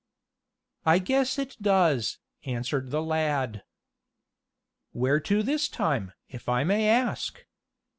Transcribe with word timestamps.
"I 0.83 0.97
guess 0.97 1.37
it 1.37 1.57
does," 1.61 2.17
answered 2.43 2.89
the 2.89 3.03
lad. 3.03 3.63
"Where 4.93 5.19
to 5.19 5.43
this 5.43 5.67
time? 5.69 6.13
if 6.27 6.49
I 6.49 6.63
may 6.63 6.89
ask." 6.89 7.45